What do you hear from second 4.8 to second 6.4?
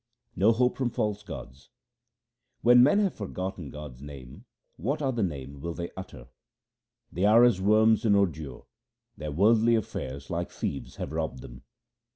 other name will they utter?